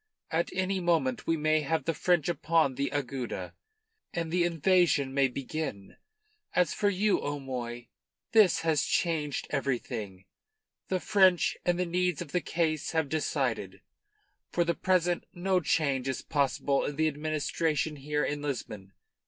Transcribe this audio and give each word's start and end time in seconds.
At 0.31 0.49
any 0.51 0.79
moment 0.79 1.27
we 1.27 1.37
may 1.37 1.59
have 1.61 1.85
the 1.85 1.93
French 1.93 2.27
upon 2.27 2.73
the 2.73 2.89
Agueda, 2.91 3.53
and 4.11 4.31
the 4.31 4.45
invasion 4.45 5.13
may 5.13 5.27
begin. 5.27 5.95
As 6.55 6.73
for 6.73 6.89
you, 6.89 7.21
O'Moy, 7.21 7.87
this 8.31 8.61
has 8.61 8.81
changed 8.85 9.45
everything. 9.51 10.25
The 10.87 10.99
French 10.99 11.55
and 11.65 11.77
the 11.77 11.85
needs 11.85 12.19
of 12.19 12.31
the 12.31 12.41
case 12.41 12.93
have 12.93 13.09
decided. 13.09 13.81
For 14.51 14.63
the 14.63 14.73
present 14.73 15.25
no 15.35 15.59
change 15.59 16.07
is 16.07 16.23
possible 16.23 16.83
in 16.83 16.95
the 16.95 17.07
administration 17.07 17.97
here 17.97 18.25
in 18.25 18.41
Lisbon. 18.41 18.93